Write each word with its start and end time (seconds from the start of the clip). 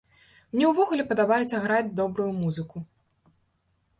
Мне 0.53 0.65
ўвогуле 0.69 1.03
падабаецца 1.11 1.59
граць 1.67 1.93
добрую 2.01 2.27
музыку. 2.41 2.77